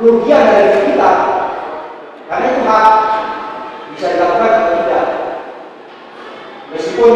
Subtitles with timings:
[0.00, 1.12] kerugian dari kita.
[2.26, 2.88] Karena itu hak
[3.94, 5.06] bisa dilakukan atau tidak.
[6.72, 7.12] Meskipun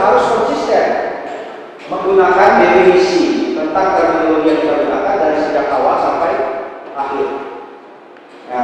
[0.00, 0.86] harus konsisten
[1.86, 6.32] menggunakan definisi tentang terminologi yang kita gunakan dari sejak awal sampai
[6.96, 7.26] akhir.
[8.46, 8.60] Nah,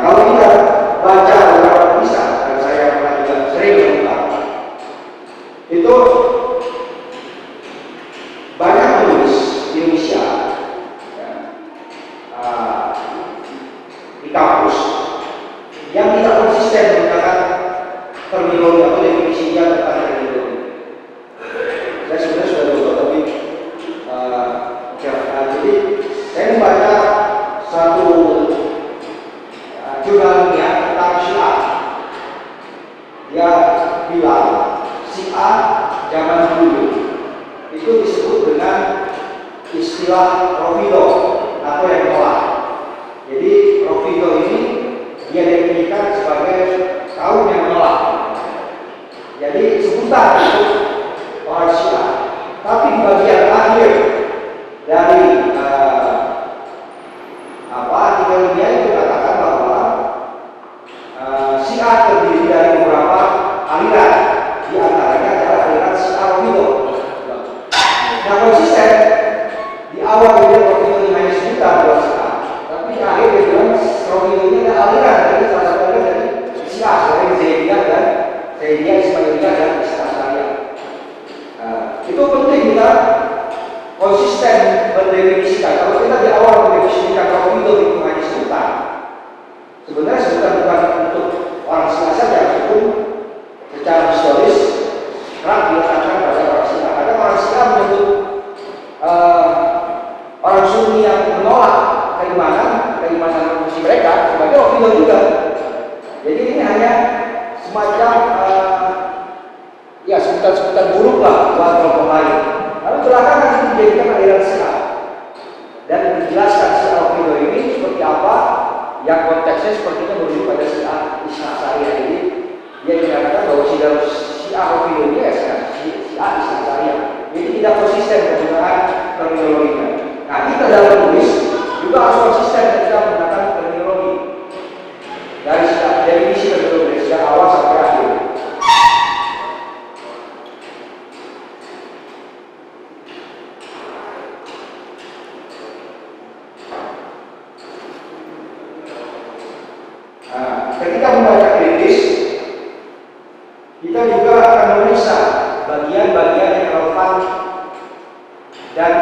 [158.72, 158.93] dan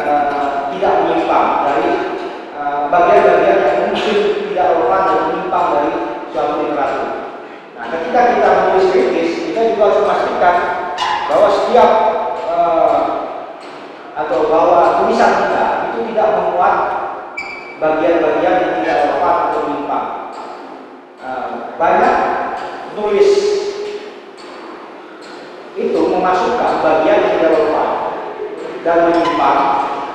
[0.00, 1.88] uh, tidak menyimpang dari
[2.56, 4.16] eh, bagian-bagian uh, yang mungkin
[4.48, 5.90] tidak relevan dan menyimpang dari
[6.32, 7.04] suatu literasi.
[7.76, 10.56] Nah, ketika kita menulis kritis, kita juga harus memastikan
[11.28, 11.90] bahwa setiap
[12.48, 13.00] uh,
[14.16, 16.74] atau bahwa tulisan kita itu tidak memuat
[17.78, 20.06] bagian-bagian yang tidak relevan atau menyimpang.
[21.20, 22.14] Uh, banyak
[22.96, 23.30] tulis
[25.78, 27.77] itu memasukkan bagian yang tidak relevan
[28.88, 29.60] dan menyimpang.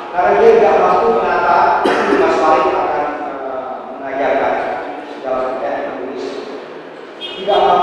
[0.09, 1.57] Karena dia tidak mampu menata
[2.17, 3.65] Mas Malik akan uh,
[4.01, 4.53] mengajarkan
[5.13, 6.25] segala sesuatu yang menulis.
[7.21, 7.82] Tidak mampu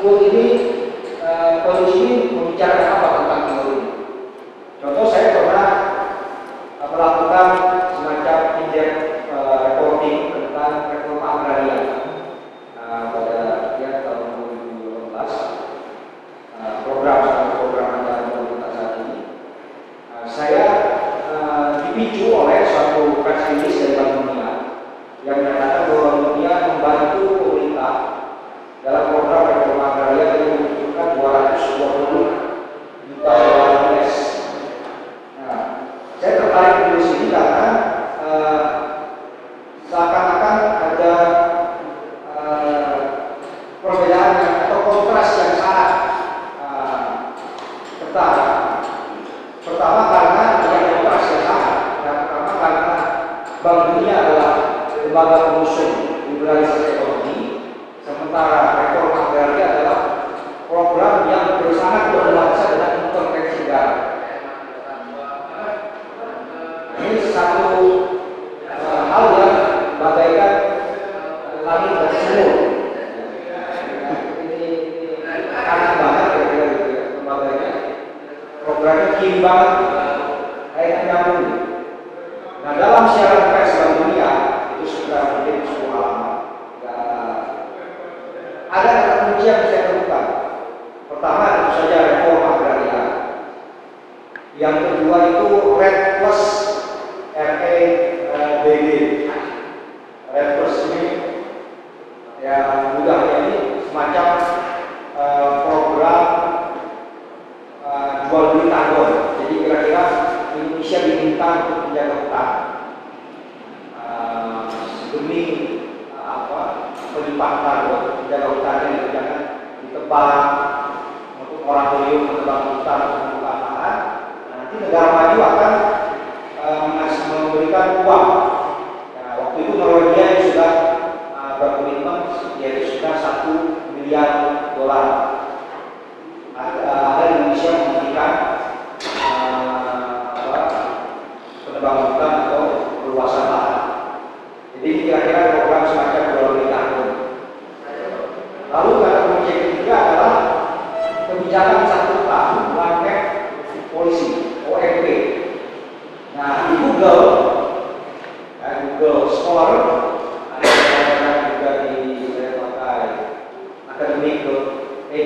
[0.00, 0.46] Ibu ini
[1.20, 2.99] uh, polisi membicarakan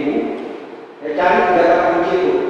[0.04, 0.18] ini
[1.00, 2.43] ya cari data kunci itu.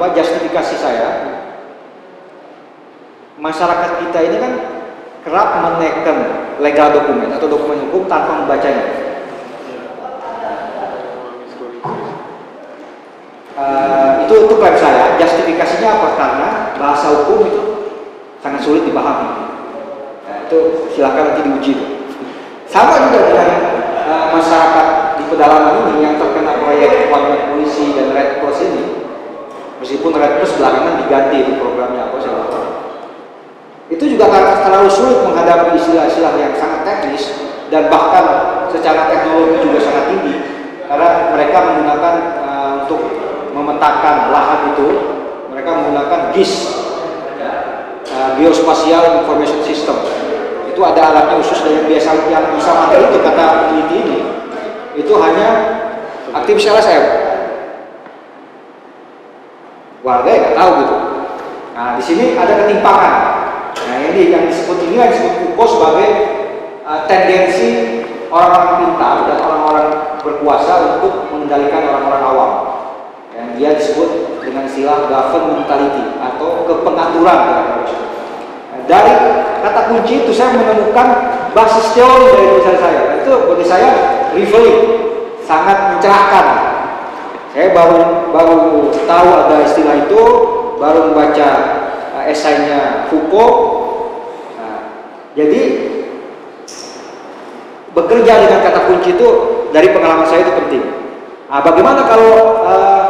[0.00, 1.08] Apa justifikasi saya
[3.36, 4.52] masyarakat kita ini kan
[5.28, 6.16] kerap menaikkan
[6.56, 9.12] legal dokumen atau dokumen hukum tanpa membacanya
[13.60, 15.20] Uh, itu itu klaim saya.
[15.20, 16.08] Justifikasinya apa?
[16.16, 16.48] Karena
[16.80, 17.62] bahasa hukum itu
[18.40, 19.52] sangat sulit dipahami.
[20.24, 21.74] Nah, itu silakan nanti diuji.
[22.64, 23.48] Sama juga dengan
[24.00, 24.86] uh, masyarakat
[25.20, 28.89] di pedalaman ini yang terkena proyek One Polisi dan Red Cross ini.
[29.80, 32.60] Meskipun Red Cross belakangan diganti itu programnya apa lupa.
[33.88, 37.32] Itu juga karena terlalu sulit menghadapi istilah-istilah yang sangat teknis
[37.72, 38.24] dan bahkan
[38.68, 40.34] secara teknologi juga sangat tinggi.
[40.84, 42.14] Karena mereka menggunakan
[42.44, 43.00] uh, untuk
[43.56, 44.86] memetakan lahan itu
[45.48, 46.52] mereka menggunakan GIS
[47.40, 49.96] uh, Geospatial Information System.
[50.68, 54.18] Itu ada alatnya khusus dan yang biasa yang bisa pakai itu kata peneliti ini.
[55.00, 55.48] Itu hanya
[56.36, 57.29] aktivis LSM
[60.00, 60.96] warga nggak tahu gitu.
[61.76, 63.14] Nah di sini ada ketimpangan.
[63.76, 66.08] Nah ini yang disebut ini yang disebut Foucault sebagai
[66.84, 68.00] uh, tendensi
[68.32, 69.88] orang-orang pintar dan orang-orang
[70.24, 72.52] berkuasa untuk mengendalikan orang-orang awam.
[73.36, 74.10] Yang dia disebut
[74.44, 77.40] dengan istilah governmentality atau kepengaturan.
[78.90, 79.12] Dari
[79.62, 81.08] kata kunci itu saya menemukan
[81.54, 83.00] basis teori dari tulisan saya.
[83.22, 83.90] Itu bagi saya
[84.34, 84.80] revealing
[85.46, 86.69] sangat mencerahkan
[87.50, 88.58] saya baru baru
[89.10, 90.22] tahu ada istilah itu
[90.78, 91.48] baru membaca
[92.14, 93.54] uh, esainya Foucault.
[94.54, 94.78] Nah,
[95.34, 95.62] jadi
[97.90, 99.28] bekerja dengan kata kunci itu
[99.74, 100.84] dari pengalaman saya itu penting.
[101.50, 103.06] Nah, bagaimana kalau uh,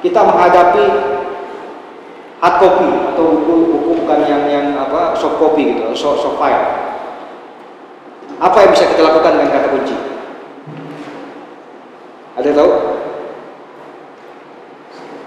[0.00, 0.86] kita menghadapi
[2.40, 6.88] hard copy atau buku buku bukan yang yang apa soft copy gitu soft, soft file?
[8.40, 9.96] Apa yang bisa kita lakukan dengan kata kunci?
[12.38, 12.70] Ada tahu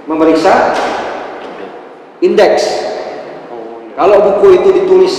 [0.09, 0.73] memeriksa
[2.21, 2.63] indeks
[3.97, 5.15] kalau buku itu ditulis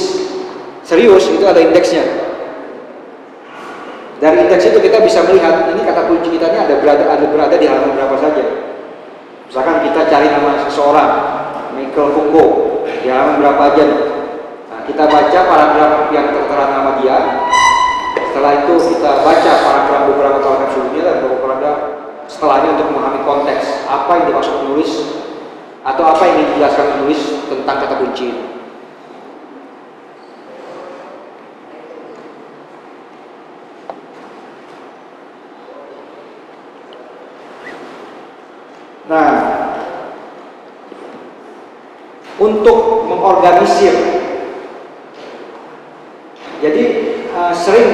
[0.82, 2.02] serius itu ada indeksnya
[4.22, 7.54] dari indeks itu kita bisa melihat ini kata kunci kita ini ada berada ada berada
[7.58, 8.62] di halaman berapa saja
[9.52, 11.12] Misalkan kita cari nama seseorang,
[11.76, 14.00] Michael Foucault, di halaman berapa aja nih?
[14.72, 17.20] Nah, kita baca paragraf yang tertera nama dia.
[18.32, 21.78] Setelah itu kita baca paragraf beberapa paragraf sebelumnya dan beberapa paragraf
[22.42, 24.90] setelahnya untuk memahami konteks apa yang dimaksud penulis
[25.86, 28.44] atau apa yang dijelaskan penulis tentang kata kunci itu.
[39.06, 39.30] Nah,
[42.42, 43.94] untuk mengorganisir,
[46.58, 46.84] jadi
[47.38, 47.90] uh, sering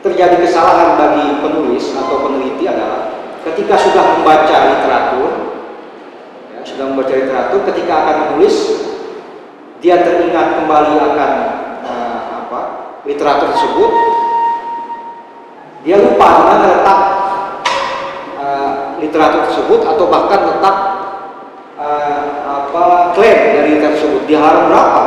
[0.00, 3.09] terjadi kesalahan bagi penulis atau peneliti adalah
[3.46, 5.30] ketika sudah membaca literatur,
[6.52, 8.56] ya, sudah membaca literatur, ketika akan menulis,
[9.80, 11.32] dia teringat kembali akan
[11.84, 12.60] uh, apa
[13.08, 13.90] literatur tersebut,
[15.84, 17.00] dia lupa mana letak
[19.00, 20.76] literatur tersebut atau bahkan tetap
[21.80, 25.02] uh, apa klaim dari literatur tersebut di halaman berapa.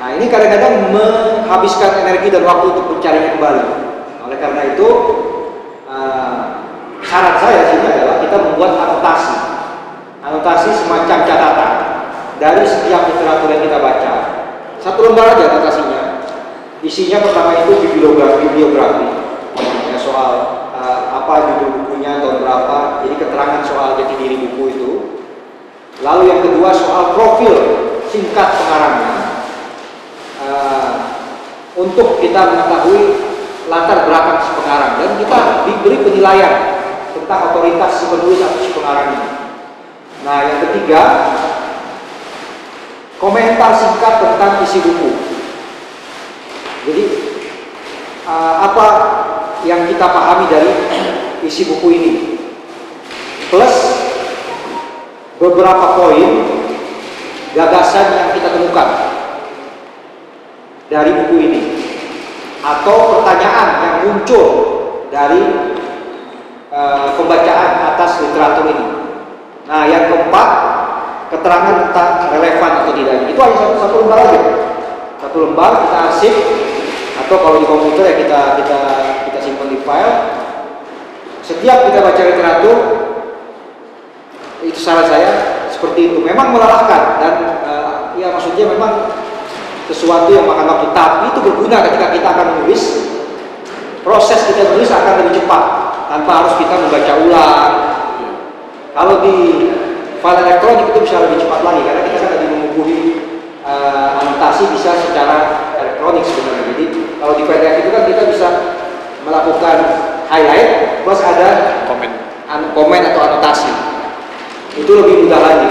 [0.00, 3.64] Nah ini kadang-kadang menghabiskan energi dan waktu untuk mencarinya kembali.
[4.28, 5.29] Oleh karena itu uh,
[7.10, 9.36] syarat saya sini adalah kita membuat anotasi,
[10.22, 11.72] anotasi semacam catatan
[12.38, 14.12] dari setiap literatur yang kita baca.
[14.78, 16.22] Satu lembar aja anotasinya.
[16.86, 19.10] Isinya pertama itu bibliografi, bibliografi
[19.90, 20.32] ya, soal
[20.70, 22.78] uh, apa judul bukunya tahun berapa.
[23.02, 24.90] Jadi keterangan soal jati diri buku itu.
[26.00, 27.54] Lalu yang kedua soal profil
[28.06, 29.14] singkat pengarangnya.
[30.40, 30.90] Uh,
[31.76, 33.02] untuk kita mengetahui
[33.68, 36.79] latar belakang pengarang dan kita diberi penilaian
[37.30, 39.28] tentang otoritas si penulis atau si pengarang ini
[40.20, 41.02] Nah, yang ketiga,
[43.22, 45.16] komentar singkat tentang isi buku.
[46.84, 47.04] Jadi,
[48.28, 48.86] uh, apa
[49.64, 50.68] yang kita pahami dari
[51.48, 52.12] isi buku ini?
[53.48, 53.76] Plus
[55.40, 56.30] beberapa poin
[57.56, 58.88] gagasan yang kita temukan
[60.92, 61.62] dari buku ini
[62.60, 64.46] atau pertanyaan yang muncul
[65.08, 65.70] dari
[66.80, 68.86] uh, pembacaan atas literatur ini.
[69.68, 70.48] Nah, yang keempat,
[71.30, 73.28] keterangan tentang relevan atau tidak.
[73.28, 74.40] Itu hanya satu, satu lembar aja.
[75.20, 76.34] Satu lembar kita arsip
[77.26, 78.80] atau kalau di komputer ya kita kita
[79.28, 80.14] kita simpan di file.
[81.44, 82.76] Setiap kita baca literatur
[84.64, 85.30] itu saran saya
[85.70, 86.18] seperti itu.
[86.24, 89.12] Memang melelahkan dan uh, ya maksudnya memang
[89.86, 92.82] sesuatu yang makan waktu tapi itu berguna ketika kita akan menulis
[94.06, 95.79] proses kita menulis akan lebih cepat
[96.10, 97.72] tanpa harus kita membaca ulang.
[98.90, 99.70] Kalau di
[100.18, 103.00] file elektronik itu bisa lebih cepat lagi karena kita kan lagi mengumpuli
[103.62, 105.38] uh, anotasi bisa secara
[105.78, 106.64] elektronik sebenarnya.
[106.74, 106.84] Jadi
[107.22, 108.48] kalau di PDF itu kan kita bisa
[109.22, 109.76] melakukan
[110.26, 111.48] highlight plus ada
[111.86, 112.10] komen.
[112.74, 113.70] komen atau anotasi.
[114.74, 115.70] Itu lebih mudah lagi.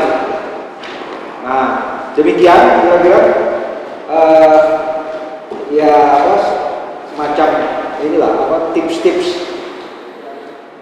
[1.43, 1.67] Nah
[2.15, 3.19] demikian kira-kira
[4.08, 4.60] uh,
[5.67, 6.36] ya apa
[7.12, 7.47] semacam
[7.99, 9.59] inilah apa tips-tips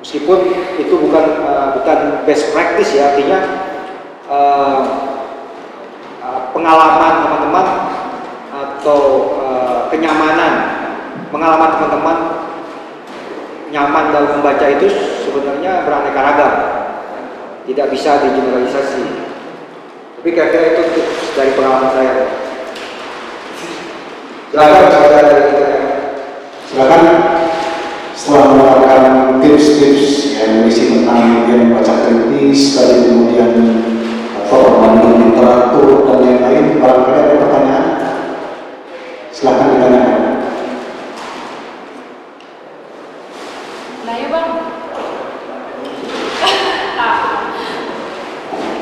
[0.07, 0.39] meskipun
[0.79, 3.39] itu bukan uh, bukan best practice ya artinya
[4.31, 4.79] uh,
[6.23, 7.67] uh, pengalaman teman-teman
[8.55, 8.99] atau
[9.35, 10.53] uh, kenyamanan
[11.27, 12.17] pengalaman teman-teman
[13.67, 14.87] nyaman dalam membaca itu
[15.27, 16.53] sebenarnya beraneka ragam.
[17.67, 19.03] Tidak bisa digeneralisasi.
[20.17, 21.03] Tapi kira-kira itu
[21.35, 22.13] dari pengalaman saya.
[24.55, 24.87] Silakan.
[26.71, 27.01] Silakan.
[28.15, 28.96] Setelah
[29.57, 33.57] tips-tips yang berisi tentang yang baca kritis, tadi kemudian
[34.45, 37.85] perbandingan literatur dan lain-lain, barangkali ada pertanyaan,
[39.33, 40.21] silakan ditanyakan.
[44.05, 44.49] Nah ya bang,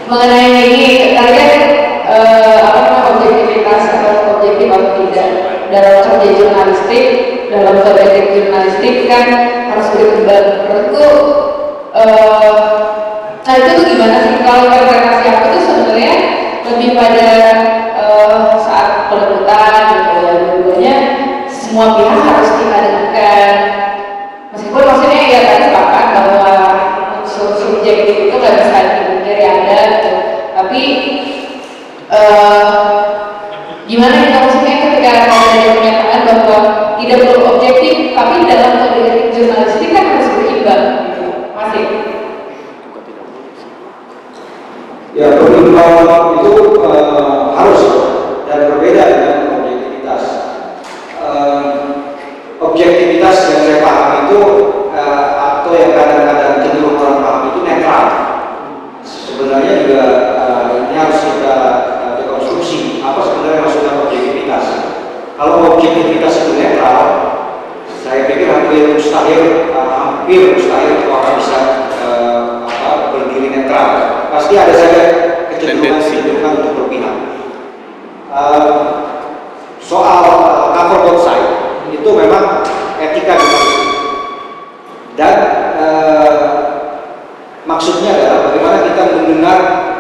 [0.12, 1.72] mengenai ini kalian
[2.04, 7.08] uh, apa namanya objektivitas atau objektif atau tidak dalam kerja jurnalistik
[7.50, 9.26] dalam kerja jurnalistik kan
[9.72, 11.08] harus berimbang menurutku
[11.94, 12.60] uh,
[13.46, 14.42] nah itu tuh gimana sih?
[14.42, 16.14] Kalau interpretasi aku tuh sebenarnya
[16.66, 17.30] lebih pada
[17.94, 20.98] uh, saat peliputan gitu ya
[21.46, 23.54] semua pihak harus kita dengarkan
[24.50, 26.54] meskipun maksudnya ya tadi sepakat bahwa
[27.22, 30.12] unsur subjektif itu nggak bisa dipungkiri ada gitu
[30.58, 30.82] tapi
[32.10, 32.96] uh,
[33.86, 36.58] gimana kita maksudnya ketika ada pernyataan bahwa
[36.98, 41.86] tidak perlu objektif tapi dalam kode jurnalistik kan harus berimbang gitu masih
[45.14, 45.94] ya berimbang
[46.42, 47.82] itu uh, harus
[48.50, 50.24] dan berbeda dengan objektivitas
[51.22, 51.62] uh,
[52.66, 54.40] objektivitas yang saya paham itu
[54.98, 58.06] uh, atau yang kadang-kadang cenderung orang paham itu netral
[59.06, 60.04] sebenarnya juga
[60.42, 61.56] uh, ini harus kita
[63.06, 64.66] apa sebenarnya maksudnya objektivitas
[65.38, 67.00] kalau objektivitas itu netral
[68.02, 71.60] saya pikir hampir mustahil uh, hampir mustahil orang bisa
[72.02, 73.88] uh, apa, berdiri netral
[74.34, 75.02] pasti ada saja
[75.54, 77.16] kecenderungan kecenderungan untuk berpihak
[78.34, 78.74] uh,
[79.78, 81.46] soal uh, cover both side
[81.94, 82.66] itu memang
[82.98, 83.90] etika jurnalistik
[85.14, 85.36] dan
[85.78, 86.34] uh,
[87.70, 89.60] maksudnya adalah bagaimana kita mendengar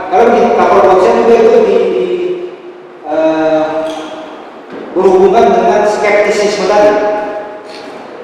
[0.09, 2.05] kalau di cover both side juga itu di, di
[3.05, 3.85] uh,
[4.95, 6.93] berhubungan dengan skeptisisme tadi.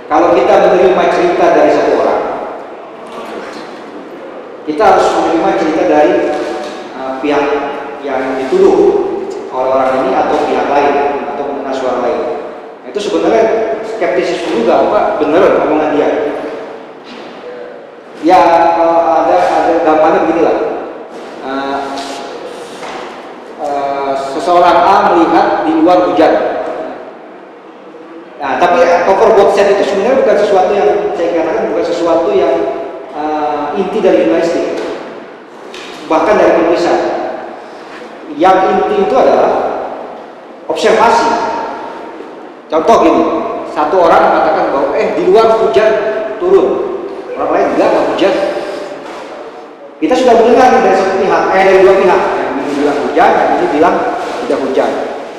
[0.07, 2.21] Kalau kita menerima cerita dari satu orang,
[4.67, 6.15] kita harus menerima cerita dari
[6.99, 7.45] uh, pihak
[8.03, 8.75] yang dituduh
[9.51, 10.95] oleh orang ini atau pihak lain
[11.31, 12.19] atau mengenai suara lain.
[12.83, 13.45] Nah, itu sebenarnya
[13.87, 16.09] skeptisisme juga, apa benar omongan dia.
[18.21, 18.41] Ya
[18.83, 20.57] uh, ada ada gampangnya beginilah.
[21.41, 21.91] Uh,
[24.51, 26.33] Eh, seseorang A melihat di luar hujan.
[28.35, 32.55] Nah, tapi cover box set itu sebenarnya bukan sesuatu yang saya katakan bukan sesuatu yang
[33.15, 34.75] uh, inti dari jurnalistik,
[36.11, 36.99] bahkan dari penulisan.
[38.35, 39.51] Yang inti itu adalah
[40.67, 41.31] observasi.
[42.67, 43.23] Contoh gini,
[43.71, 45.91] satu orang mengatakan bahwa eh di luar hujan
[46.43, 46.67] turun,
[47.39, 48.35] orang lain enggak enggak hujan.
[50.03, 52.21] Kita sudah mendengar dari satu pihak, eh dari dua pihak
[52.51, 53.95] ini bilang hujan, yang ini bilang
[54.51, 54.91] tidak hujan.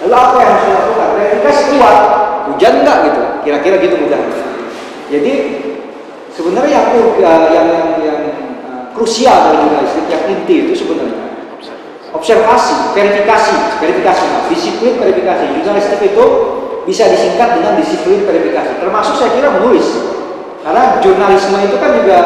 [0.08, 1.08] Lalu apa yang harus dilakukan?
[1.20, 1.94] Verifikasi keluar,
[2.48, 3.22] hujan enggak gitu?
[3.44, 4.22] Kira-kira gitu mudah.
[5.12, 5.32] Jadi
[6.32, 6.86] sebenarnya yang
[7.20, 7.68] yang yang,
[8.00, 8.18] yang
[8.64, 11.20] uh, krusial dari jurnalistik yang inti itu sebenarnya
[12.16, 15.44] observasi, verifikasi, verifikasi, nah, disiplin verifikasi.
[15.60, 16.24] Jurnalistik itu
[16.88, 18.80] bisa disingkat dengan disiplin verifikasi.
[18.80, 19.84] Termasuk saya kira menulis.
[20.64, 22.18] Karena jurnalisme itu kan juga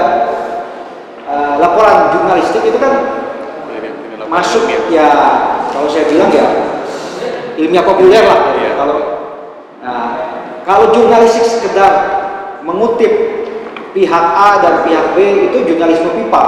[1.27, 3.19] uh, laporan jurnalistik itu kan
[4.27, 5.07] masuk ya
[5.71, 6.76] kalau saya bilang ya
[7.57, 8.41] ilmiah populer lah.
[8.61, 8.71] Ya.
[8.77, 8.97] kalau
[9.81, 10.07] nah,
[10.69, 11.93] kalau jurnalistik sekedar
[12.63, 13.13] mengutip
[13.97, 16.45] pihak A dan pihak B itu jurnalisme pipa.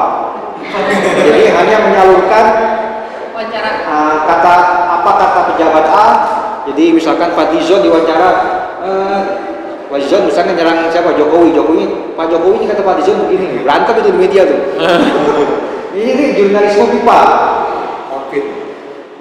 [1.17, 2.45] Jadi hanya menyalurkan
[3.89, 4.55] uh, kata
[5.01, 6.09] apa kata pejabat A.
[6.69, 8.29] Jadi misalkan Pak Dizon diwawancara
[8.85, 9.21] uh,
[9.89, 11.17] Pak Dizon misalnya nyerang siapa?
[11.17, 11.57] Jokowi.
[11.57, 14.61] Jokowi Pak Jokowi ini kata Pak Dizon begini berantem itu di media tuh.
[15.99, 17.21] Ini jurnalisme pipa.
[18.15, 18.39] Oke.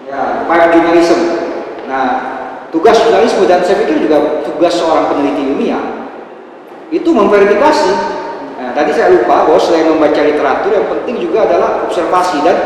[0.05, 1.36] ya pipe journalism
[1.87, 2.07] nah
[2.69, 5.97] tugas jurnalisme dan saya pikir juga tugas seorang peneliti ilmiah
[6.91, 7.91] itu memverifikasi.
[8.57, 12.57] Nah, tadi saya lupa bahwa selain membaca literatur yang penting juga adalah observasi dan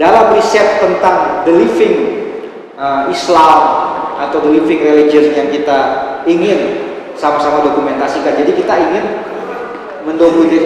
[0.00, 1.96] dalam riset tentang the living
[2.74, 3.60] uh, Islam
[4.18, 5.78] atau the living religion yang kita
[6.26, 8.34] ingin sama-sama dokumentasikan.
[8.34, 9.04] Jadi kita ingin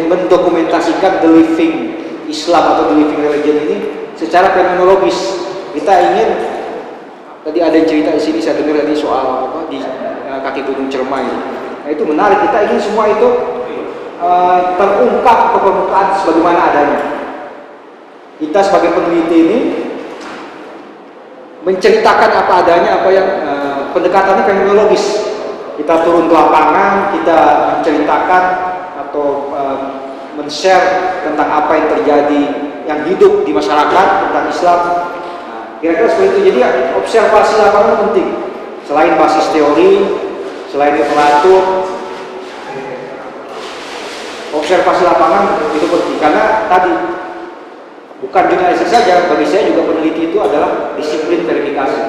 [0.09, 1.75] mendokumentasikan the living
[2.31, 3.77] Islam atau the living religion ini
[4.17, 5.45] secara fenomenologis.
[5.77, 6.56] Kita ingin
[7.47, 11.23] tadi ada cerita di sini saya dengar tadi soal apa di uh, kaki gunung Cermai.
[11.87, 12.43] Nah itu menarik.
[12.51, 13.29] Kita ingin semua itu
[14.19, 17.01] uh, terungkap ke permukaan sebagaimana adanya.
[18.43, 19.59] Kita sebagai peneliti ini
[21.63, 25.31] menceritakan apa adanya apa yang uh, pendekatannya fenomenologis.
[25.79, 27.39] Kita turun ke lapangan kita
[27.79, 28.43] menceritakan
[29.07, 29.79] atau uh,
[30.35, 32.43] men-share tentang apa yang terjadi
[32.91, 34.81] yang hidup di masyarakat tentang Islam.
[35.87, 36.41] Kira-kira seperti itu.
[36.51, 36.59] Jadi
[36.99, 38.35] observasi lapangan penting.
[38.91, 40.03] Selain basis teori,
[40.67, 41.63] selain literatur,
[44.51, 46.91] observasi lapangan itu penting karena tadi
[48.19, 52.03] bukan jurnalistik saja, bagi saya juga peneliti itu adalah disiplin verifikasi.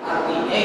[0.00, 0.60] Artinya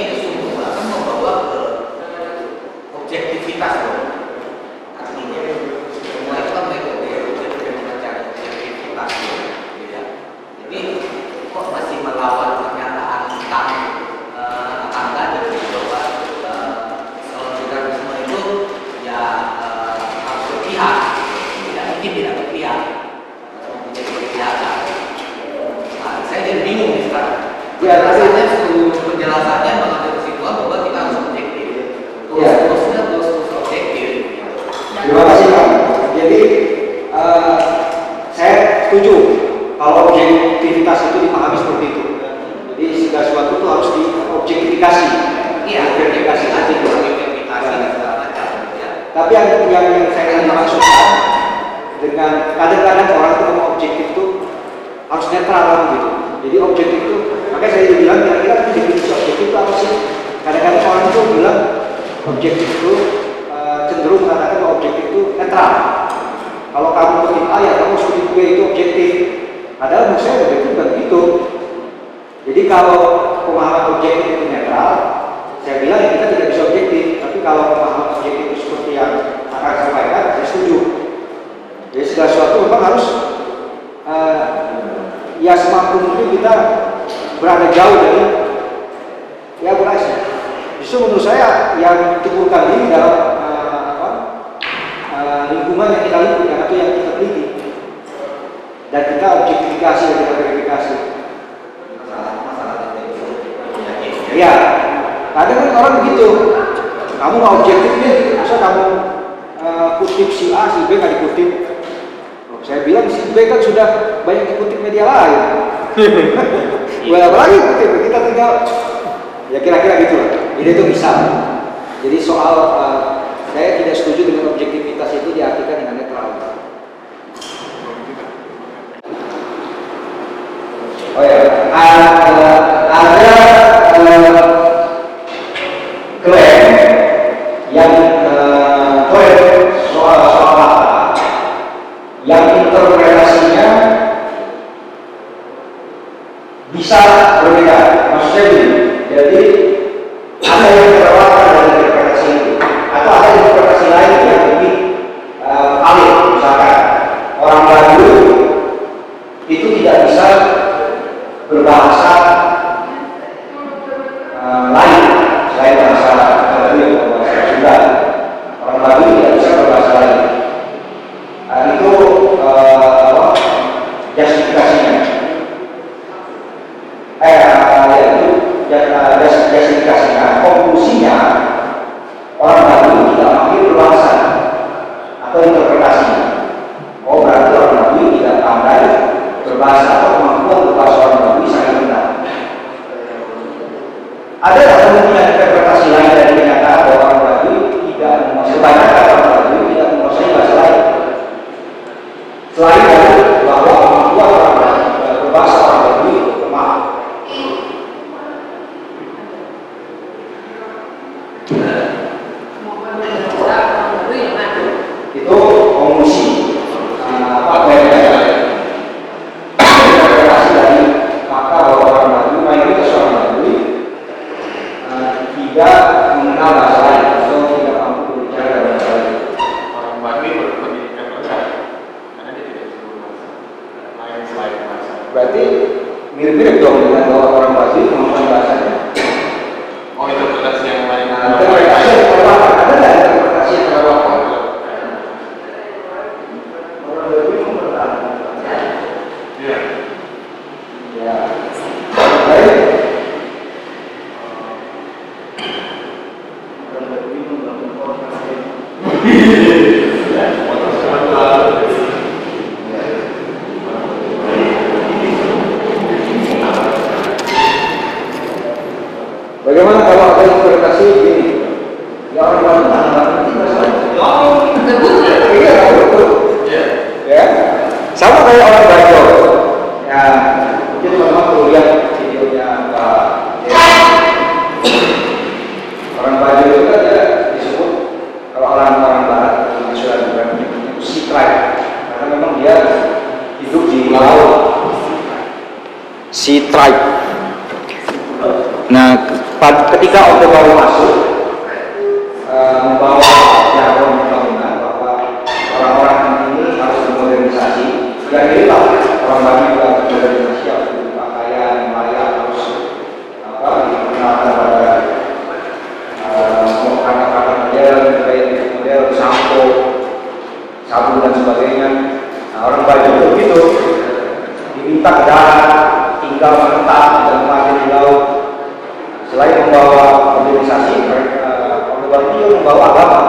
[332.39, 332.99] membawa agama,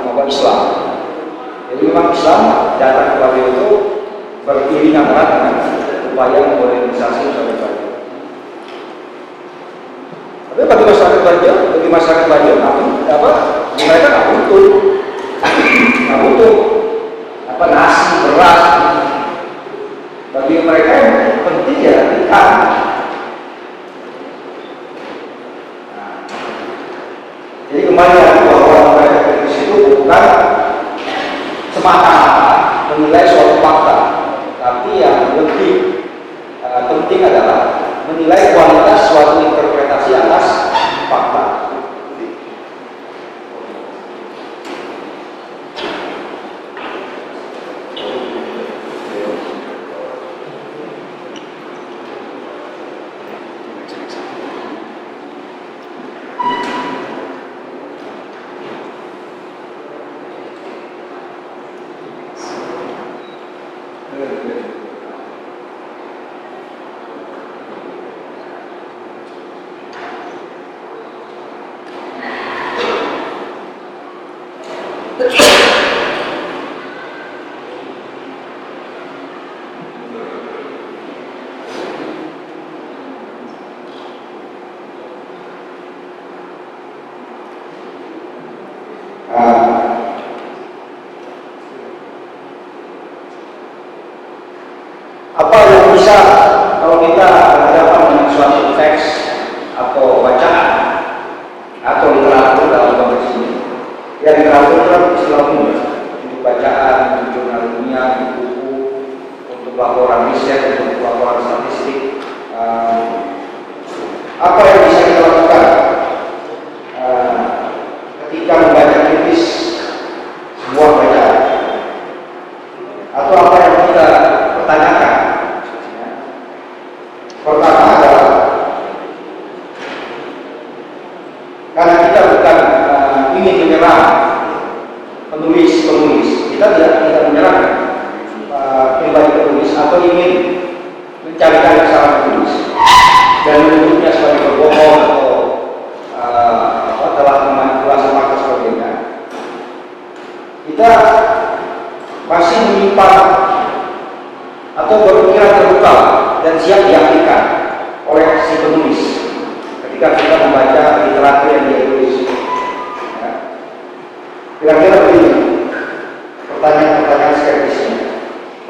[0.00, 0.60] membawa Islam.
[1.70, 2.40] Jadi memang Islam
[2.80, 3.68] datang ke Bali itu
[4.42, 5.56] beriringan erat dengan
[6.10, 7.88] upaya modernisasi masyarakat Babil.
[10.50, 12.56] Tapi bagi masyarakat Babil, bagi masyarakat Babil,
[13.06, 13.30] apa?
[13.80, 14.66] Mereka nggak butuh,
[16.04, 16.54] nggak butuh
[17.48, 18.62] apa nasi beras.
[20.30, 22.48] Bagi mereka yang penting ya ikan,
[31.80, 32.16] semata
[32.92, 33.96] menilai suatu fakta,
[34.60, 36.04] tapi yang lebih
[36.60, 40.44] uh, penting adalah menilai kualitas suatu interpretasi atas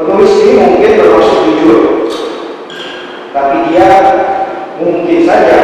[0.01, 2.09] Penulis ini mungkin bermaksud jujur,
[3.37, 3.85] tapi dia
[4.81, 5.61] mungkin saja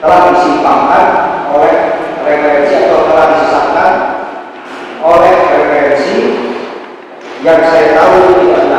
[0.00, 1.04] telah disimpangkan
[1.52, 3.92] oleh referensi atau telah disesatkan
[5.04, 6.16] oleh referensi
[7.44, 8.69] yang saya tahu tidak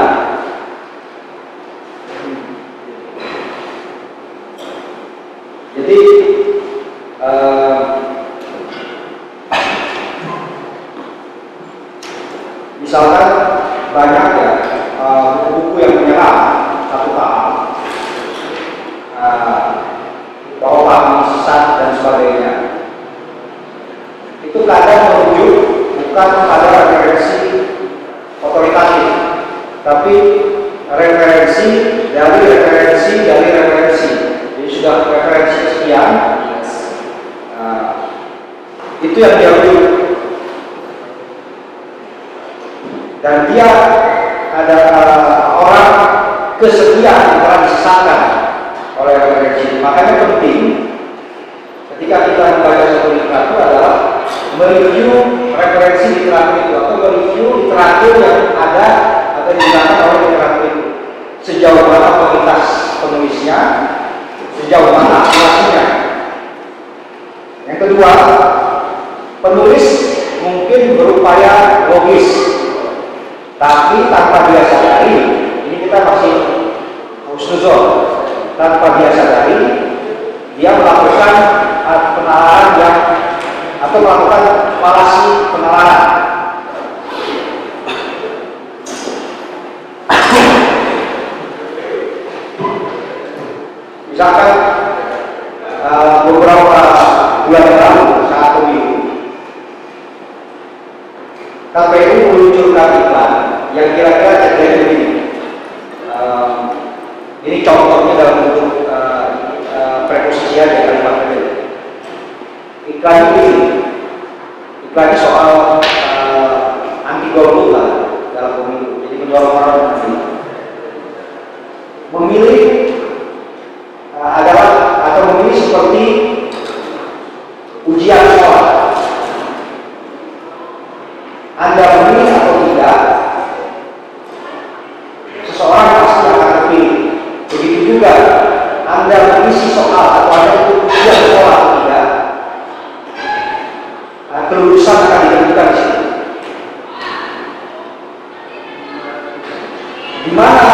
[150.22, 150.66] Di mana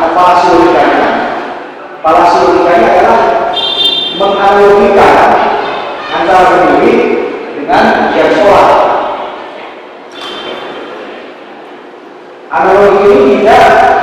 [0.00, 1.08] kepala surikanya?
[2.00, 2.24] Kepala
[2.88, 3.20] adalah
[4.16, 5.16] menganalogikan
[6.08, 6.94] antara berdiri
[7.52, 7.84] dengan
[8.16, 8.70] yang sholat.
[12.54, 13.93] Analogi ini tidak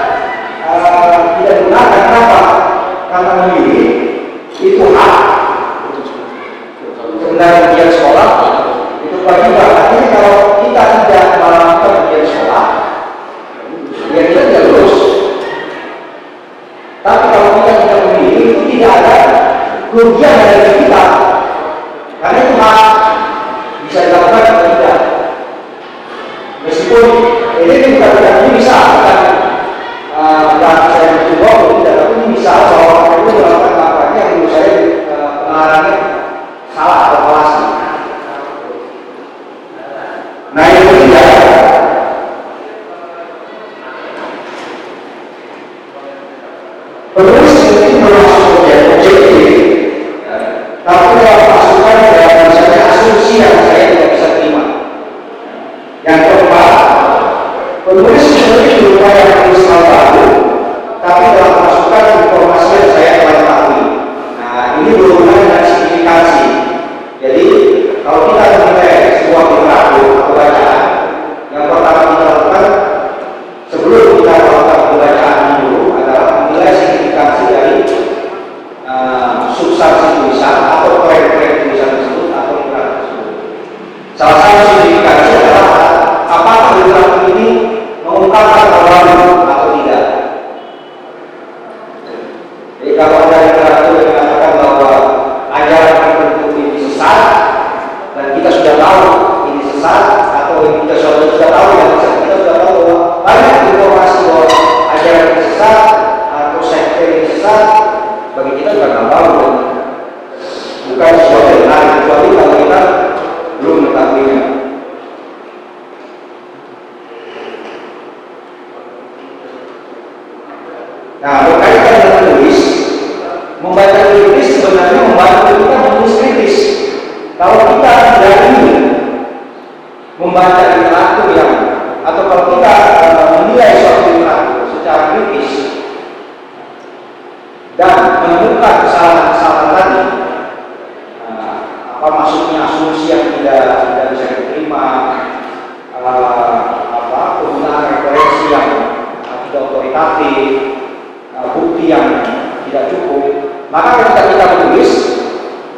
[153.72, 154.92] Maka ketika kita menulis,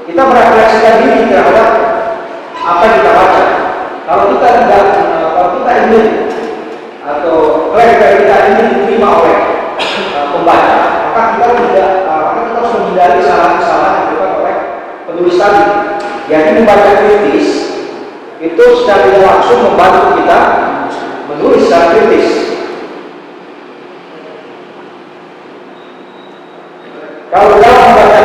[0.09, 1.67] kita merefleksikan diri terhadap
[2.57, 3.41] apa yang kita baca.
[4.09, 4.83] Kalau kita tidak,
[5.37, 6.05] kalau kita ingin
[7.05, 7.37] atau
[7.69, 9.37] flashback kita ingin diterima oleh
[9.77, 10.75] eh, pembaca,
[11.13, 14.55] maka kita tidak, eh, maka kita harus menghindari kesalahan-kesalahan yang dilakukan oleh
[15.05, 15.63] penulis tadi.
[16.23, 17.47] Jadi membaca kritis
[18.41, 20.39] itu secara langsung membantu kita
[21.29, 22.42] menulis secara kritis.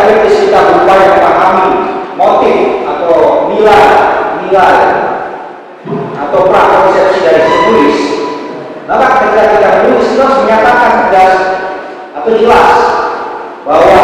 [0.08, 1.68] Kritis kita berupaya memahami
[2.16, 2.56] motif
[2.88, 3.14] atau
[3.52, 3.84] nilai,
[4.40, 4.80] nilai
[6.16, 7.98] atau prakonsepsi dari penulis,
[8.88, 11.36] maka ketika kita menulis kita harus menyatakan tegas
[12.16, 12.70] atau jelas
[13.68, 14.00] bahwa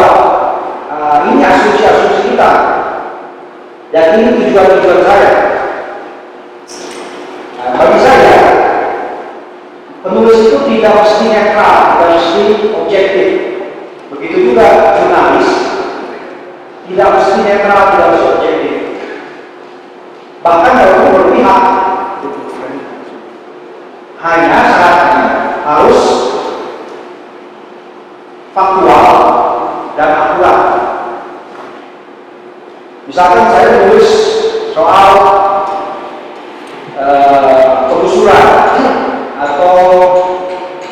[0.93, 2.51] uh, ini asumsi-asumsi kita
[3.89, 5.31] dan ini tujuan-tujuan saya.
[7.57, 8.35] Nah, bagi saya,
[10.05, 12.43] penulis itu tidak mesti netral, tidak mesti
[12.77, 13.29] objektif.
[14.13, 15.64] Begitu juga jurnalis,
[16.85, 18.75] tidak mesti netral, tidak mesti objektif.
[20.45, 21.61] Bahkan kalau berpihak,
[24.21, 25.23] hanya syaratnya
[25.65, 26.01] harus
[28.53, 29.09] faktual
[29.97, 30.59] dan akurat.
[33.05, 34.09] Misalkan saya menulis
[34.73, 35.09] soal
[36.97, 38.47] uh, penggusuran
[39.41, 39.73] atau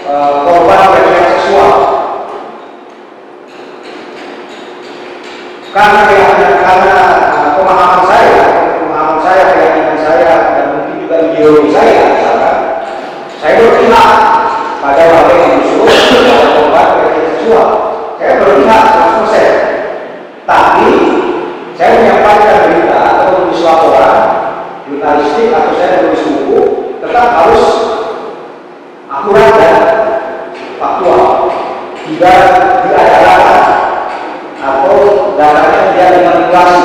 [0.05, 1.73] uh, korban pelecehan seksual,
[5.73, 6.97] karena keyakinan karena
[7.33, 8.45] uh, pemahaman saya,
[8.77, 12.55] pemahaman saya, keyakinan saya, dan mungkin juga ideologi saya, misalkan,
[13.41, 14.09] saya berpihak
[14.83, 17.67] pada warga yang disuruh pada korban pelecehan seksual.
[18.21, 18.83] Saya berpihak
[19.25, 19.73] 100%.
[20.43, 20.91] Tapi
[21.73, 24.17] saya menyampaikan berita atau menulis laporan
[24.85, 26.59] jurnalistik atau saya menulis buku
[27.01, 27.65] tetap harus
[29.09, 29.75] akurat dan
[30.77, 31.49] faktual
[32.05, 32.39] tidak
[32.85, 33.63] diada-adakan
[34.59, 34.95] atau
[35.35, 36.83] datanya tidak dimanipulasi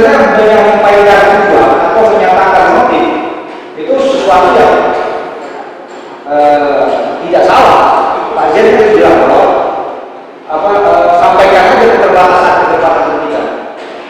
[0.00, 3.04] sebenarnya menyampaikan tujuan atau menyatakan motif
[3.76, 4.74] itu sesuatu yang
[6.24, 6.84] eh,
[7.28, 7.80] tidak salah.
[8.56, 9.44] Jen itu bilang bahwa
[10.48, 13.42] apa eh, sampaikan aja keterbatasan keterbatasan kita.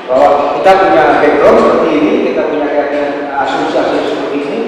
[0.06, 4.60] Bahwa kita punya background seperti ini kita punya keyakinan asumsi-asumsi seperti ini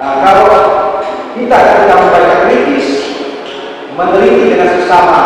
[0.00, 0.48] Nah, kalau
[1.36, 3.00] kita ketika membaca kritis
[4.90, 5.22] sesama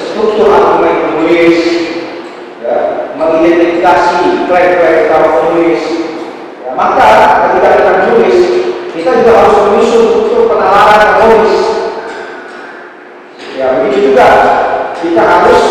[0.00, 1.60] struktur argumen penulis
[2.64, 2.76] ya,
[3.20, 5.84] mengidentifikasi klaim-klaim kalau penulis
[6.64, 7.08] ya, maka
[7.52, 8.38] ketika kita menulis
[8.96, 11.56] kita juga harus menyusun struktur penalaran penulis
[13.60, 14.28] ya begitu juga
[15.04, 15.62] kita harus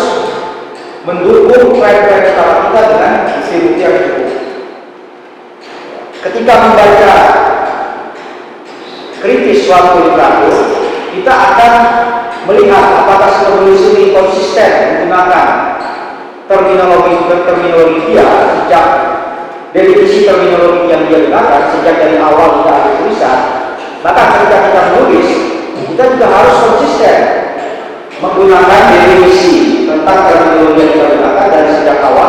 [1.02, 4.30] mendukung klaim-klaim utama kita dengan bukti-bukti yang cukup
[6.22, 7.14] ketika membaca
[9.18, 10.54] kritis suatu literatur
[11.18, 11.74] kita akan
[12.46, 14.72] melihat apakah si penulis ini konsisten
[15.02, 15.46] menggunakan
[16.46, 18.86] terminologi terminologi dia sejak
[19.74, 21.40] definisi terminologi yang dia
[21.72, 23.38] sejak dari awal hingga akhir tulisan
[24.04, 25.28] maka ketika kita menulis
[25.92, 27.18] kita juga harus konsisten
[28.20, 29.48] menggunakan definisi
[29.88, 32.25] tentang terminologi yang kita gunakan dari sejak awal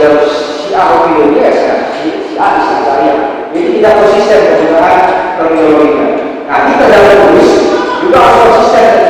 [0.00, 1.50] dari si A ke dia ini ya,
[1.92, 3.12] si, si A bisa saya
[3.52, 5.00] jadi tidak konsisten penggunaan
[5.36, 6.08] terminologinya
[6.48, 7.50] nah kita dalam tulis
[8.00, 9.09] juga harus konsisten.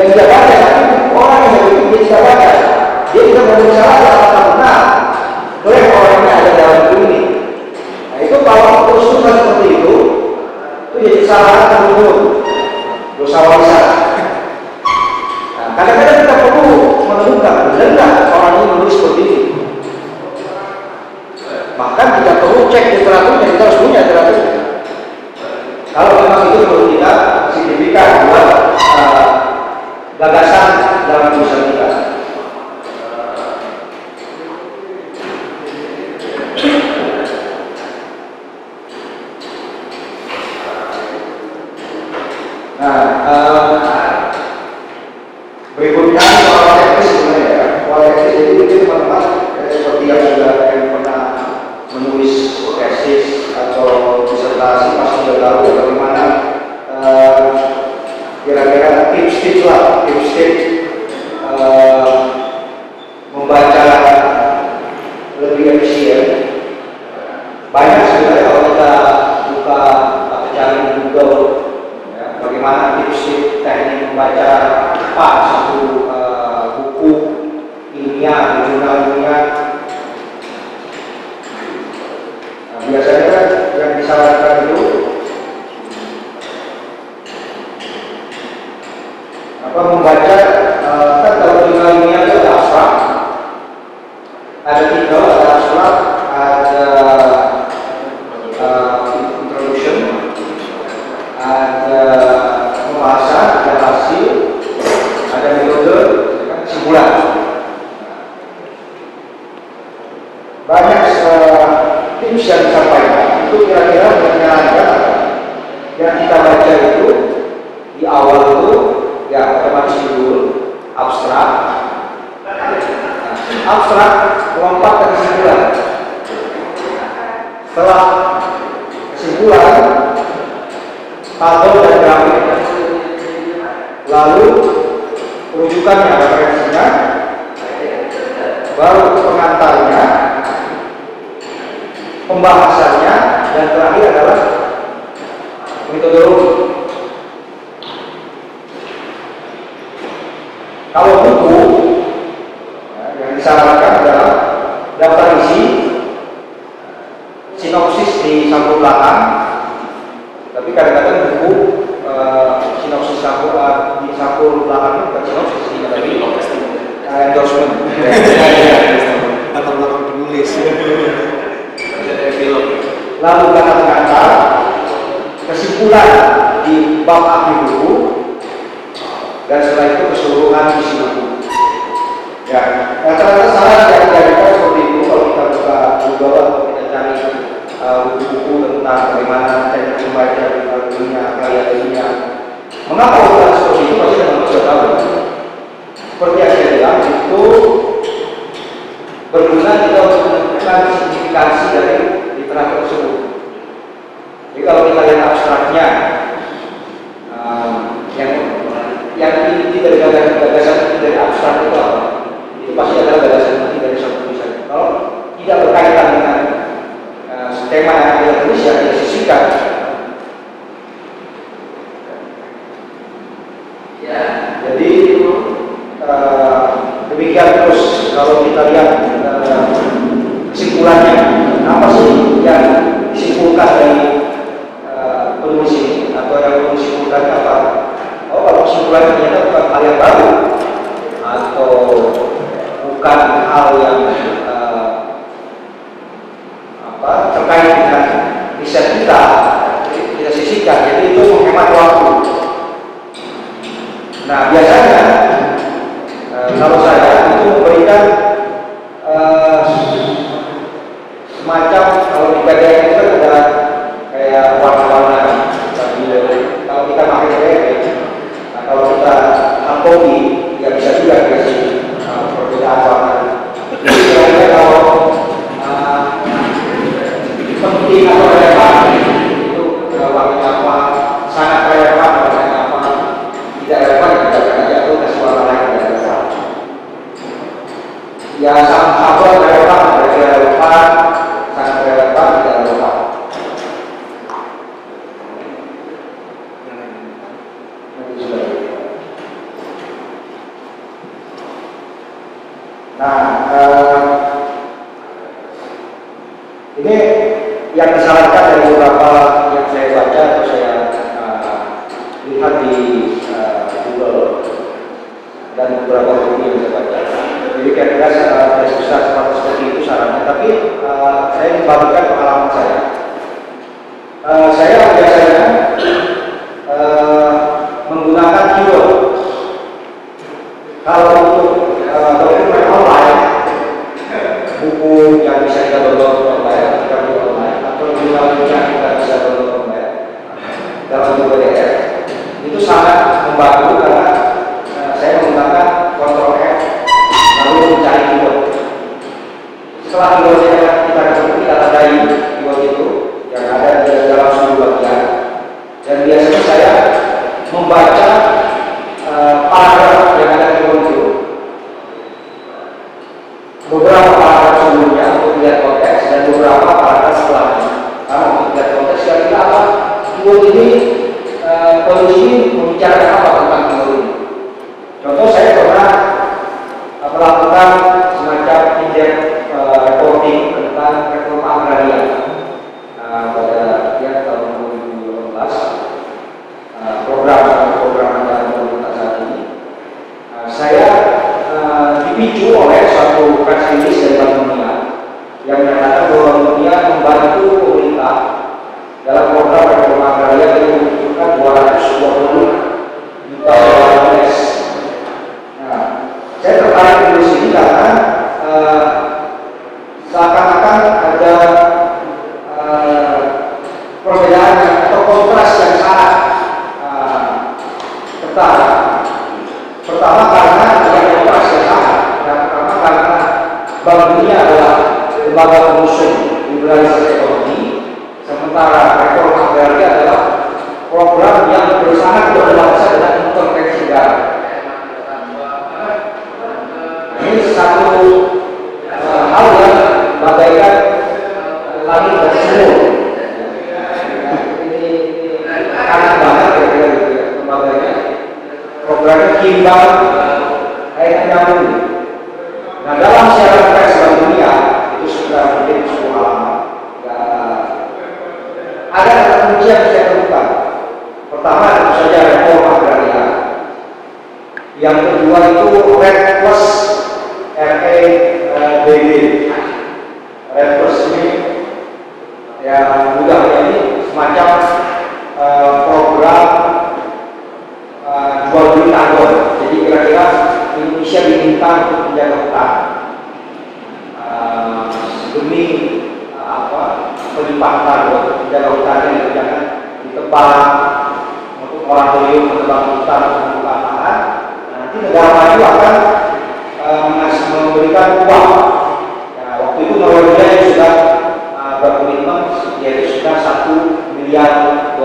[0.00, 0.49] Yang dia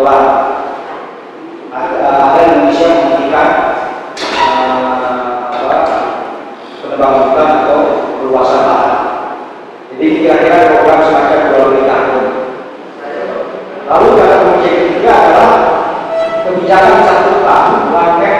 [0.05, 0.61] bahwa
[1.73, 3.49] ada Indonesia menghentikan
[4.13, 4.93] eh,
[6.85, 7.79] penebang hutan atau
[8.21, 8.95] perluasan lahan.
[9.89, 12.25] Jadi kira-kira program semacam dua lebih tahun.
[13.85, 15.51] Lalu yang proyek ketiga adalah
[16.45, 18.37] kebijakan satu tahun one map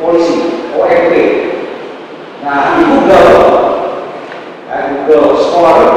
[0.00, 0.36] polisi
[0.72, 1.12] OMP.
[2.40, 3.36] Nah itu Google,
[4.72, 5.95] eh, Google Scholar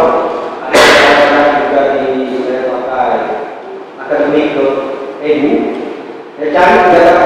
[6.50, 7.19] El cambio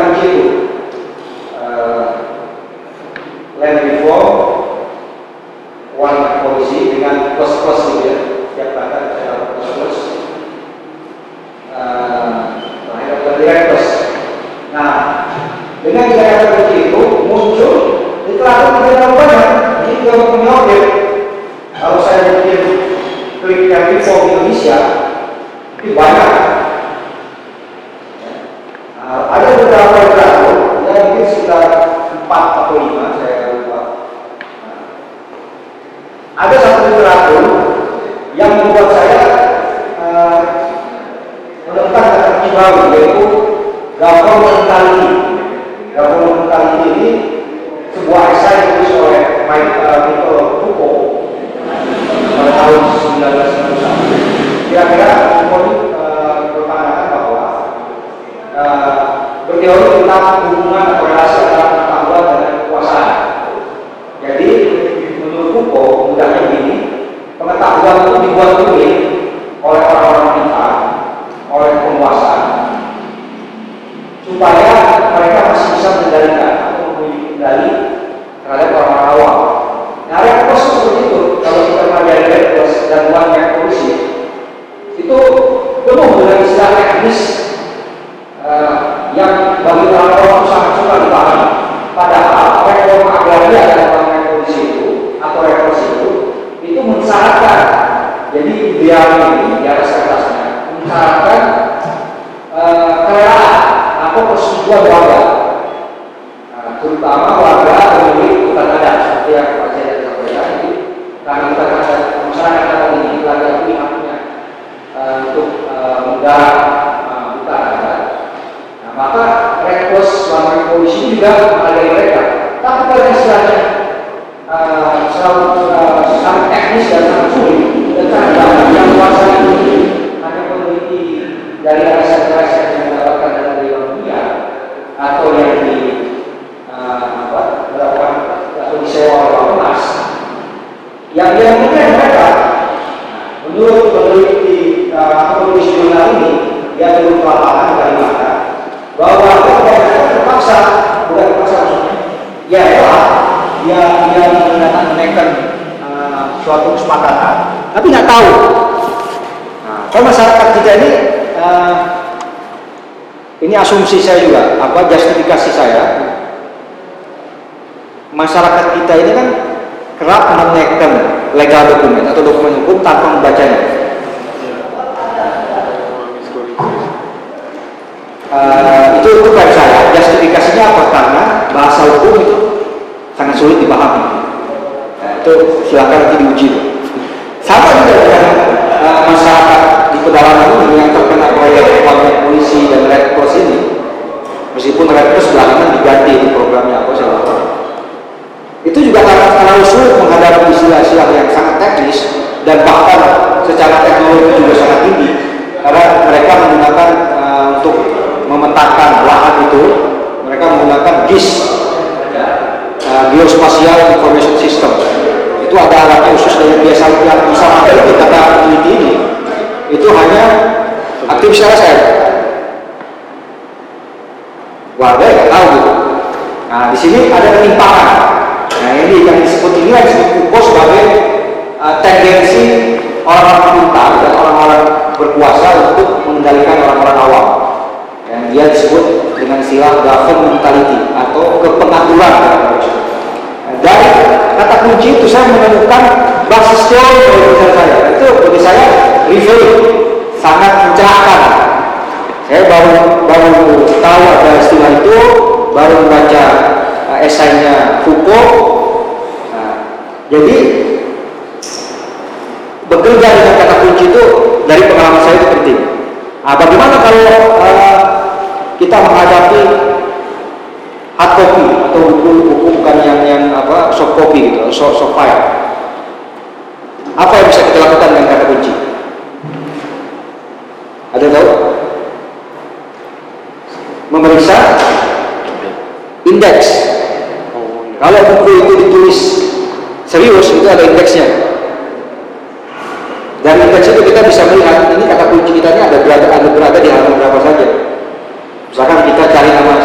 [164.01, 164.42] Saya.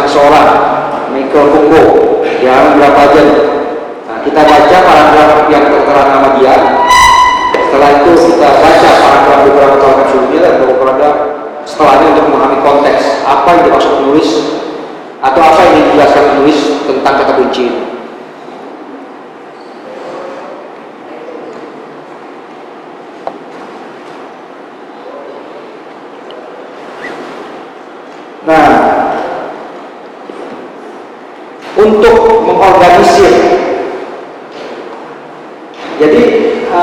[0.08, 0.48] sholat
[1.12, 3.28] Michael Foucault yang berapa jam.
[4.08, 6.56] Nah, kita baca paragraf yang tertera nama dia.
[7.68, 11.08] setelah itu kita baca paragraf beberapa tahun sebelumnya dan beberapa
[11.68, 13.02] setelahnya untuk memahami konteks.
[13.28, 14.28] Apa yang dimaksud penulis
[15.20, 16.58] atau apa yang dijelaskan penulis
[16.88, 17.87] tentang kata kunci ini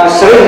[0.06, 0.48] uh, sering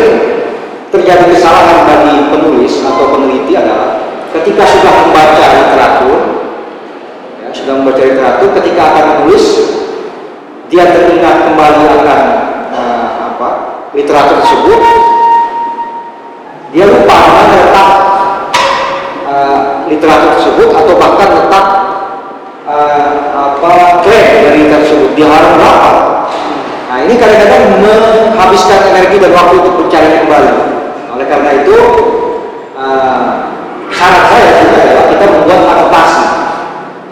[0.93, 4.05] terjadi kesalahan bagi penulis atau peneliti adalah
[4.38, 6.19] ketika sudah membaca literatur,
[7.41, 9.45] ya, sudah membaca literatur, ketika akan menulis,
[10.69, 12.21] dia teringat kembali akan
[12.71, 13.49] uh, apa
[13.97, 14.79] literatur tersebut,
[16.71, 17.89] dia lupa mana letak
[19.25, 19.59] uh,
[19.89, 21.65] literatur tersebut atau bahkan letak
[22.69, 23.69] uh, apa
[24.05, 26.16] klaim dari literatur tersebut di halaman berapa.
[26.98, 30.53] Nah ini kadang-kadang menghabiskan energi dan waktu untuk mencari kembali.
[31.14, 31.78] Oleh karena itu,
[32.74, 33.53] uh,
[33.94, 36.26] saran saya juga adalah kita membuat anotasi,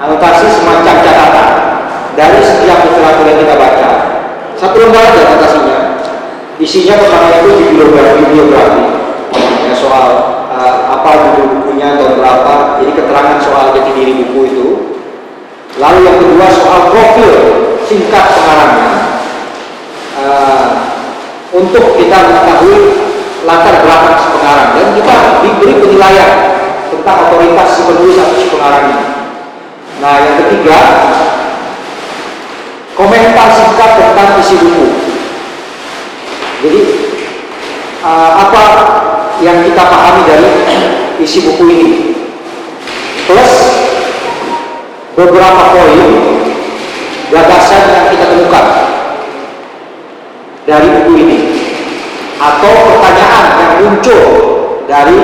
[0.02, 1.50] anotasi semacam catatan
[2.18, 3.90] dari setiap literatur yang kita baca.
[4.58, 5.80] Satu lembar aja anotasinya.
[6.58, 8.84] Isinya pertama itu bibliografi, bibliografi
[9.70, 10.06] ya, soal
[10.50, 14.68] uh, apa judul bukunya tahun berapa, jadi keterangan soal jati diri buku itu.
[15.78, 17.34] Lalu yang kedua soal profil
[17.86, 19.15] singkat pengarangnya
[20.20, 20.66] uh,
[21.56, 22.78] untuk kita mengetahui
[23.46, 25.16] latar belakang si pengarang dan kita
[25.46, 26.32] diberi penilaian
[26.90, 29.00] tentang otoritas si penulis atau si pengarangnya.
[30.02, 30.78] Nah yang ketiga
[32.98, 34.86] komentar singkat tentang isi buku.
[36.66, 36.82] Jadi
[38.02, 38.64] uh, apa
[39.44, 40.50] yang kita pahami dari
[41.22, 41.90] isi buku ini
[43.26, 43.54] plus
[45.16, 46.02] beberapa poin
[47.32, 48.85] gagasan yang kita temukan
[50.66, 51.40] dari buku ini
[52.42, 54.22] atau pertanyaan yang muncul
[54.90, 55.18] dari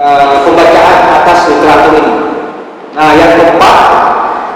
[0.00, 2.12] uh, pembacaan atas literatur ini.
[2.96, 3.76] Nah, yang keempat,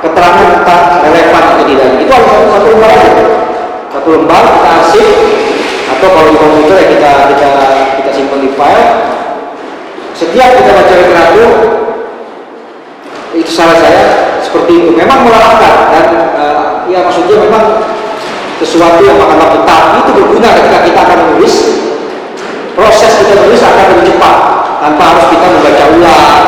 [0.00, 1.88] keterangan tentang relevan atau tidak.
[2.00, 3.10] Itu harus satu, satu lembar aja.
[3.92, 5.08] Satu lembar kita arsip
[5.92, 7.48] atau kalau di komputer ya kita kita
[8.00, 8.86] kita simpan di file.
[10.16, 11.50] Setiap kita baca literatur
[13.36, 14.04] itu salah saya
[14.40, 14.90] seperti itu.
[14.96, 17.64] Memang melelahkan dan uh, ya maksudnya memang
[18.60, 21.54] sesuatu yang makan waktu tapi itu berguna ketika kita akan menulis.
[22.76, 24.36] Proses kita menulis akan lebih cepat
[24.84, 26.44] tanpa harus kita membaca ulang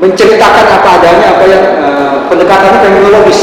[0.00, 3.40] menceritakan apa adanya, apa yang uh, pendekatannya terminologis.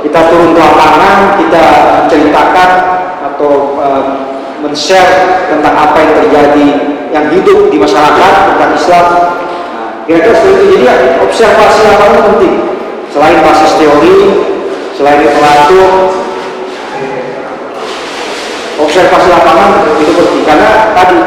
[0.00, 1.64] Kita turun ke lapangan, kita
[2.06, 2.70] menceritakan
[3.20, 4.02] atau uh,
[4.64, 6.68] men-share tentang apa yang terjadi,
[7.10, 9.06] yang hidup di masyarakat tentang Islam.
[9.74, 10.86] Nah, kira-kira seperti itu.
[10.86, 12.54] Jadi observasi lapangan penting.
[13.10, 14.18] Selain basis teori,
[14.94, 16.14] selain literatur,
[18.80, 21.18] observasi lapangan itu penting karena tadi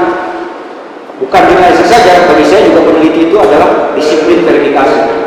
[1.24, 5.24] bukan jurnalistik saja bagi saya juga peneliti itu adalah disiplin verifikasi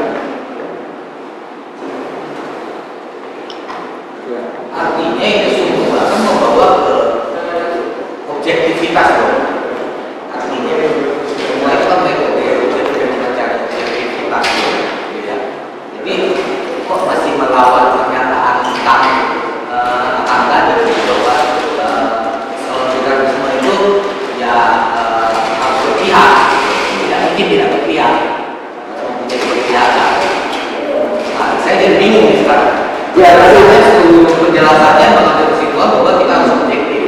[14.37, 15.37] Artinya.
[15.97, 16.17] Jadi
[16.89, 19.05] kok masih melawan pernyataan tentang
[19.69, 21.37] eh, tetangga dan bahwa
[21.83, 22.07] eh,
[22.65, 23.77] kalau jurnalisme itu
[24.41, 24.57] ya
[24.97, 25.29] eh,
[25.61, 26.33] harus berpihak,
[27.05, 28.17] tidak mungkin tidak berpihak,
[28.97, 30.13] atau menjadi berpihakan.
[31.37, 32.73] Nah, saya jadi bingung nih sekarang.
[33.17, 37.03] Ya, tapi- Rasanya seluruh penjelasannya mengatur kesimpulan bahwa kita harus objektif.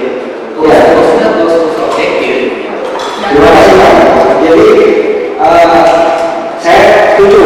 [0.64, 0.78] Ya.
[0.88, 2.34] Terusnya terus terus objektif.
[3.28, 3.92] Terima kasih Pak.
[4.40, 4.68] Jadi
[5.36, 5.66] eh,
[6.64, 7.42] saya setuju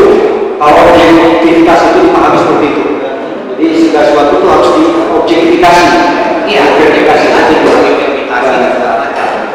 [0.63, 2.83] kalau objektivitas itu dipahami seperti itu.
[3.59, 5.87] Jadi segala sesuatu itu harus diobjektifikasi.
[6.47, 7.67] Iya, objektifikasi kan itu.
[7.67, 8.47] objektifikasi.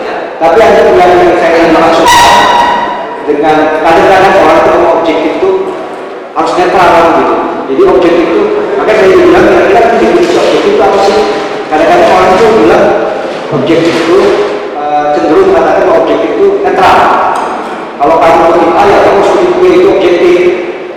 [0.04, 0.16] Ya.
[0.36, 2.24] Tapi ada yang yang saya ingin maksudkan
[3.24, 3.56] dengan
[3.88, 5.50] kadang-kadang orang itu objektif itu
[6.36, 7.36] harus netral kan gitu.
[7.68, 8.42] Jadi objektif itu
[8.80, 11.20] makanya saya bilang kira-kira definisi objektif itu apa sih?
[11.68, 12.86] Kadang-kadang orang itu bilang
[13.52, 14.20] objektif itu
[14.80, 17.00] eh, cenderung mengatakan objektif itu netral.
[18.00, 20.40] Kalau kamu kutip A ya kamu kutip B itu objektif.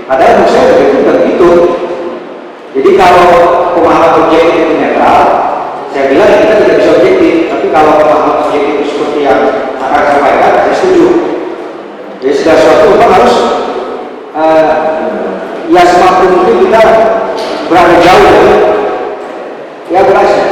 [0.06, 1.51] Padahal menurut saya objektif bukan begitu.
[2.70, 3.26] Jadi kalau
[3.74, 5.18] pemahaman objektif itu netral,
[5.90, 7.34] saya bilang kita tidak bisa objektif.
[7.51, 9.40] Tapi kalau pemahaman objektif itu seperti yang
[9.74, 11.06] akan saya sampaikan, saya setuju.
[12.22, 13.34] Jadi segala sesuatu memang harus
[14.38, 14.99] eh,
[15.70, 16.82] ya semakin mungkin kita
[17.70, 18.55] berada jauh dari
[19.90, 20.47] ya berhasil.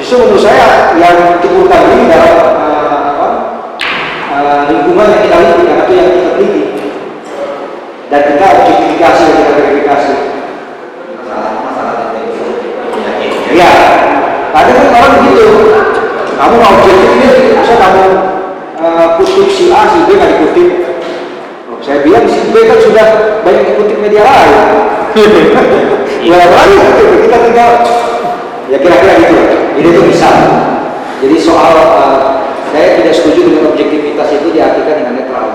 [0.00, 3.32] Justru menurut saya yang cukup kali dalam eh,
[4.36, 6.62] eh, lingkungan yang kita lihat atau yang kita teliti
[8.12, 10.14] dan kita objektifikasi dan kita verifikasi.
[13.50, 13.72] Ya,
[14.54, 15.46] tadi kan orang begitu.
[16.40, 18.04] Kamu mau objektif ini, masa kamu
[19.20, 20.89] kutip si A, si B nggak dikutip?
[21.80, 23.06] Saya bilang si B kan sudah
[23.40, 24.52] banyak dikutip media lain.
[26.28, 26.76] ya lagi
[27.24, 27.70] kita tinggal
[28.68, 29.36] ya kira-kira gitu.
[29.80, 30.36] Ini tuh misal.
[31.24, 32.16] Jadi soal uh,
[32.68, 35.49] saya tidak setuju dengan objektivitas itu diartikan dengan netral.